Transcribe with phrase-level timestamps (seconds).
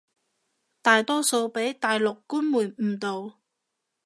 [0.81, 3.37] 大多數畀大陸官媒誤導